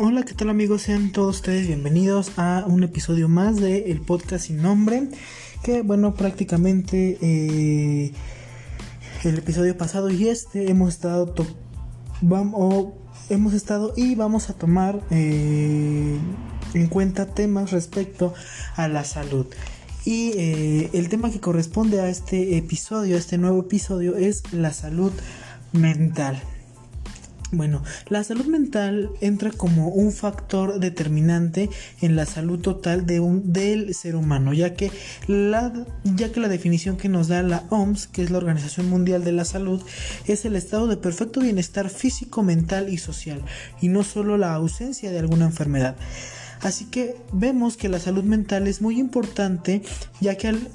[0.00, 0.82] Hola, ¿qué tal amigos?
[0.82, 5.08] Sean todos ustedes bienvenidos a un episodio más de El Podcast Sin Nombre.
[5.62, 8.12] Que bueno, prácticamente eh,
[9.22, 11.32] el episodio pasado y este hemos estado
[12.20, 12.94] vamos,
[13.30, 16.18] hemos estado y vamos a tomar eh,
[16.74, 18.34] en cuenta temas respecto
[18.74, 19.46] a la salud.
[20.04, 24.72] Y eh, el tema que corresponde a este episodio, a este nuevo episodio, es la
[24.72, 25.12] salud
[25.70, 26.42] mental.
[27.50, 31.70] Bueno, la salud mental entra como un factor determinante
[32.02, 34.90] en la salud total de un, del ser humano, ya que,
[35.28, 35.72] la,
[36.04, 39.32] ya que la definición que nos da la OMS, que es la Organización Mundial de
[39.32, 39.82] la Salud,
[40.26, 43.42] es el estado de perfecto bienestar físico, mental y social,
[43.80, 45.96] y no solo la ausencia de alguna enfermedad.
[46.60, 49.80] Así que vemos que la salud mental es muy importante,
[50.20, 50.68] ya que al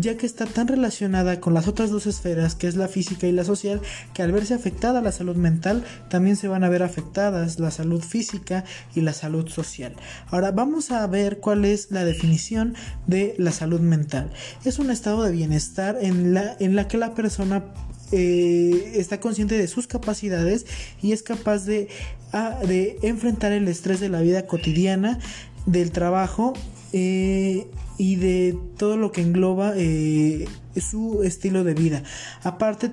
[0.00, 3.32] ya que está tan relacionada con las otras dos esferas, que es la física y
[3.32, 3.80] la social,
[4.14, 8.02] que al verse afectada la salud mental, también se van a ver afectadas la salud
[8.02, 8.64] física
[8.94, 9.94] y la salud social.
[10.30, 12.74] Ahora vamos a ver cuál es la definición
[13.06, 14.30] de la salud mental.
[14.64, 17.64] Es un estado de bienestar en la, en la que la persona
[18.12, 20.66] eh, está consciente de sus capacidades
[21.00, 21.88] y es capaz de,
[22.32, 25.18] ah, de enfrentar el estrés de la vida cotidiana,
[25.66, 26.54] del trabajo,
[26.92, 27.68] eh,
[28.00, 30.48] y de todo lo que engloba eh,
[30.80, 32.02] su estilo de vida.
[32.42, 32.90] Aparte,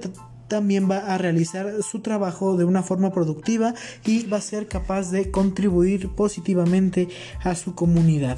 [0.50, 3.74] también va a realizar su trabajo de una forma productiva
[4.06, 7.08] y va a ser capaz de contribuir positivamente
[7.42, 8.38] a su comunidad.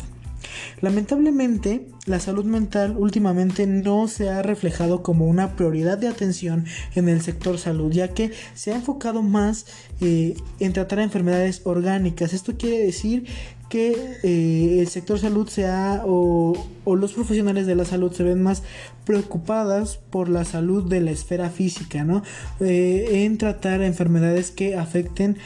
[0.81, 6.65] Lamentablemente, la salud mental últimamente no se ha reflejado como una prioridad de atención
[6.95, 9.65] en el sector salud, ya que se ha enfocado más
[10.01, 12.33] eh, en tratar enfermedades orgánicas.
[12.33, 13.25] Esto quiere decir
[13.69, 18.63] que eh, el sector salud sea o, los profesionales de la salud se ven más
[19.05, 22.23] preocupadas por la salud de la esfera física, ¿no?
[22.59, 25.37] Eh, en tratar enfermedades que afecten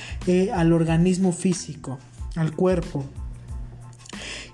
[0.54, 2.00] al organismo físico,
[2.36, 3.04] al cuerpo.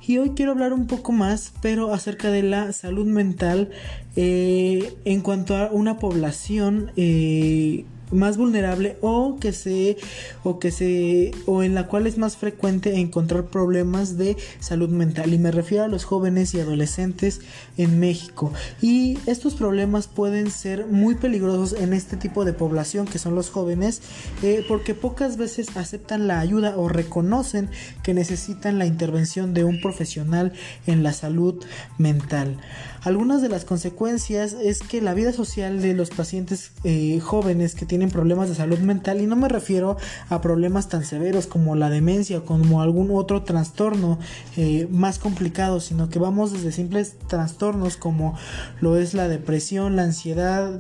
[0.10, 3.70] Y hoy quiero hablar un poco más, pero acerca de la salud mental
[4.16, 9.98] eh, en cuanto a una población eh, más vulnerable o que se
[10.44, 15.34] o que se o en la cual es más frecuente encontrar problemas de salud mental.
[15.34, 17.42] Y me refiero a los jóvenes y adolescentes
[17.78, 18.54] en México.
[18.82, 23.50] Y estos problemas pueden ser muy peligrosos en este tipo de población que son los
[23.50, 24.02] jóvenes
[24.44, 27.70] eh, porque pocas veces aceptan la ayuda o reconocen
[28.04, 30.54] que necesitan la intervención de un profesional
[30.88, 31.64] en la salud
[31.98, 32.58] mental.
[33.04, 37.86] Algunas de las consecuencias es que la vida social de los pacientes eh, jóvenes que
[37.86, 39.98] tienen problemas de salud mental, y no me refiero
[40.30, 44.20] a problemas tan severos como la demencia o como algún otro trastorno
[44.56, 48.38] eh, más complicado, sino que vamos desde simples trastornos como
[48.80, 50.80] lo es la depresión, la ansiedad,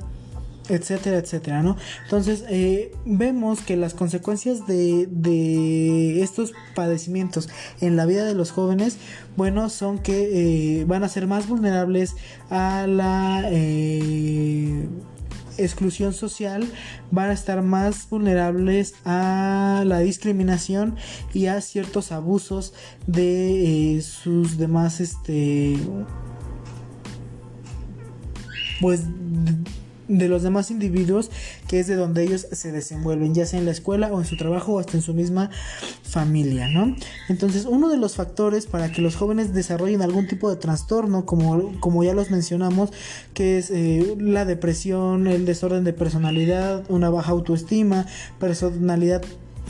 [0.69, 1.75] etcétera, etcétera, ¿no?
[2.03, 7.49] Entonces, eh, vemos que las consecuencias de, de, estos padecimientos
[7.81, 8.97] en la vida de los jóvenes,
[9.35, 12.15] bueno, son que eh, van a ser más vulnerables
[12.49, 13.49] a la
[15.59, 16.69] exclusión social,
[17.11, 20.95] van a estar más vulnerables a la discriminación
[21.33, 22.73] y a ciertos abusos
[23.07, 25.77] de sus demás, este,
[28.81, 29.03] pues
[30.09, 31.31] de los demás individuos
[31.67, 34.35] que es de donde ellos se desenvuelven, ya sea en la escuela o en su
[34.35, 35.49] trabajo o hasta en su misma
[36.03, 36.95] familia, ¿no?
[37.29, 41.79] Entonces, uno de los factores para que los jóvenes desarrollen algún tipo de trastorno, como,
[41.79, 42.91] como ya los mencionamos,
[43.33, 48.05] que es eh, la depresión, el desorden de personalidad, una baja autoestima,
[48.39, 49.21] personalidad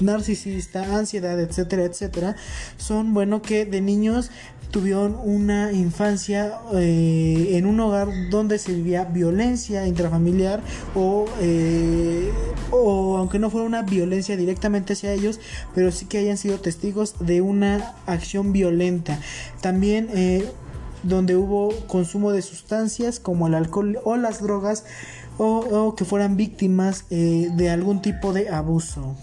[0.02, 2.36] narcisista, ansiedad, etcétera, etcétera,
[2.78, 4.32] son bueno que de niños
[4.72, 10.62] tuvieron una infancia eh, en un hogar donde se vivía violencia intrafamiliar
[10.96, 12.32] o, eh,
[12.72, 15.40] o aunque no fuera una violencia directamente hacia ellos,
[15.74, 19.20] pero sí que hayan sido testigos de una acción violenta.
[19.62, 20.46] También eh,
[21.04, 24.86] donde hubo consumo de sustancias como el alcohol o las drogas
[25.38, 29.16] o, o que fueran víctimas de algún tipo de abuso.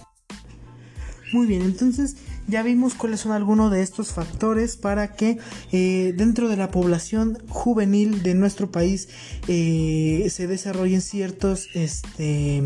[1.32, 2.16] Muy bien, entonces
[2.48, 5.38] ya vimos cuáles son algunos de estos factores para que
[5.72, 9.08] eh, dentro de la población juvenil de nuestro país
[9.48, 12.62] eh, se desarrollen ciertos este,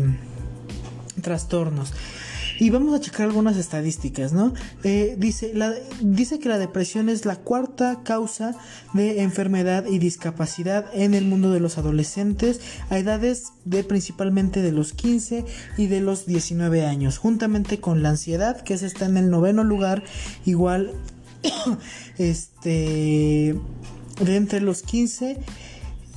[1.21, 1.93] trastornos.
[2.61, 4.53] Y vamos a checar algunas estadísticas, ¿no?
[4.83, 5.49] Eh, dice,
[6.39, 8.55] que la depresión es la cuarta causa
[8.93, 12.61] de enfermedad y discapacidad en el mundo de los adolescentes
[12.91, 15.43] a edades de principalmente de los 15
[15.75, 20.03] y de los 19 años, juntamente con la ansiedad, que está en el noveno lugar,
[20.45, 20.93] igual,
[22.19, 23.55] este,
[24.23, 25.39] de entre los 15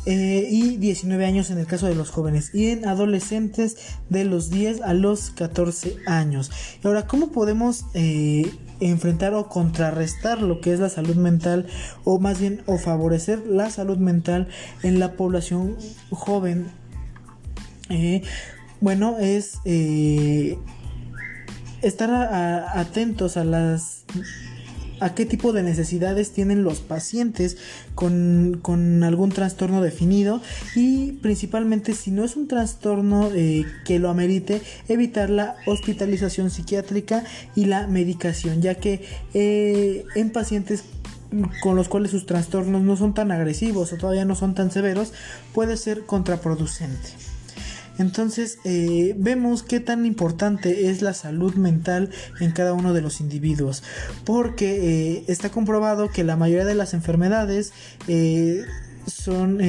[0.06, 3.76] eh, y 19 años en el caso de los jóvenes y en adolescentes
[4.10, 6.50] de los 10 a los 14 años.
[6.82, 11.66] Ahora, ¿cómo podemos eh, enfrentar o contrarrestar lo que es la salud mental
[12.04, 14.48] o más bien o favorecer la salud mental
[14.82, 15.76] en la población
[16.10, 16.66] joven?
[17.88, 18.22] Eh,
[18.80, 19.60] bueno, es
[21.80, 24.04] estar atentos a las
[25.00, 27.56] a qué tipo de necesidades tienen los pacientes
[27.94, 28.62] con,
[29.02, 30.40] algún trastorno definido
[30.74, 37.24] y principalmente si no es un trastorno eh, que lo amerite evitar la hospitalización psiquiátrica
[37.54, 39.04] y la medicación ya que
[39.34, 40.84] eh, en pacientes
[41.62, 45.12] con los cuales sus trastornos no son tan agresivos o todavía no son tan severos
[45.52, 47.33] puede ser contraproducente.
[47.98, 52.10] Entonces eh, vemos qué tan importante es la salud mental
[52.40, 53.82] en cada uno de los individuos,
[54.24, 57.72] porque eh, está comprobado que la mayoría de las enfermedades
[58.08, 58.64] eh,
[59.06, 59.60] son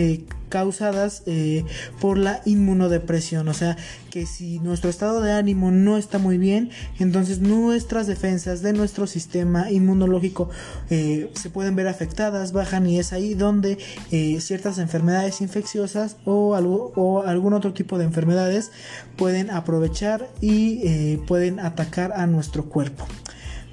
[0.50, 1.66] causadas eh,
[2.00, 3.48] por la inmunodepresión.
[3.48, 3.76] O sea,
[4.10, 9.08] que si nuestro estado de ánimo no está muy bien, entonces nuestras defensas de nuestro
[9.08, 10.50] sistema inmunológico
[10.90, 13.78] eh, se pueden ver afectadas, bajan y es ahí donde
[14.12, 16.56] eh, ciertas enfermedades infecciosas o,
[16.96, 18.72] o algún otro tipo de enfermedades
[19.18, 23.06] pueden aprovechar y pueden atacar a nuestro cuerpo.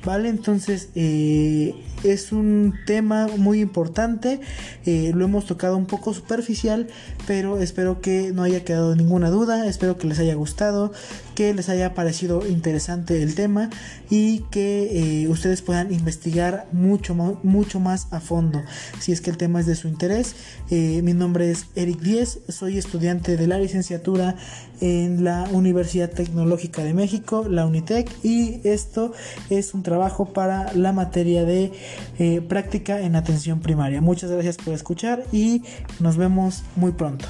[0.05, 0.29] ¿Vale?
[0.29, 4.41] Entonces es un tema muy importante,
[4.85, 6.89] eh, lo hemos tocado un poco superficial,
[7.27, 10.93] pero espero que no haya quedado ninguna duda, espero que les haya gustado,
[11.35, 13.71] que les haya parecido interesante el tema
[14.11, 18.63] y que eh, ustedes puedan investigar mucho, mucho más a fondo
[18.99, 20.35] si es que el tema es de su interés.
[20.71, 24.37] Eh, mi nombre es Eric Díez, soy estudiante de la licenciatura
[24.81, 29.13] en la Universidad Tecnológica de México, la Unitec, y esto
[29.49, 31.73] es un trabajo para la materia de
[32.19, 34.01] eh, práctica en atención primaria.
[34.01, 35.63] Muchas gracias por escuchar y
[36.01, 37.29] nos vemos muy pronto.